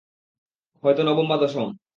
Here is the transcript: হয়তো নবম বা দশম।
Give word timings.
হয়তো 0.83 1.01
নবম 1.03 1.25
বা 1.27 1.37
দশম। 1.37 1.67